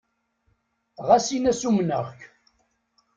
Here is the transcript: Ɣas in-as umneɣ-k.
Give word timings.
Ɣas 1.07 1.25
in-as 1.35 1.61
umneɣ-k. 1.69 2.17